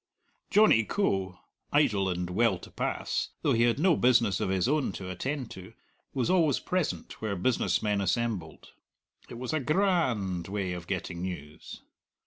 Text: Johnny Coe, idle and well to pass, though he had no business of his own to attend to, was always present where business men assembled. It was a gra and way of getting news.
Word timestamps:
Johnny 0.49 0.83
Coe, 0.83 1.37
idle 1.71 2.09
and 2.09 2.31
well 2.31 2.57
to 2.57 2.71
pass, 2.71 3.29
though 3.43 3.53
he 3.53 3.61
had 3.65 3.77
no 3.77 3.95
business 3.95 4.39
of 4.39 4.49
his 4.49 4.67
own 4.67 4.91
to 4.93 5.11
attend 5.11 5.51
to, 5.51 5.73
was 6.11 6.27
always 6.27 6.59
present 6.59 7.21
where 7.21 7.35
business 7.35 7.83
men 7.83 8.01
assembled. 8.01 8.73
It 9.29 9.37
was 9.37 9.53
a 9.53 9.59
gra 9.59 10.09
and 10.09 10.47
way 10.47 10.73
of 10.73 10.87
getting 10.87 11.21
news. 11.21 11.81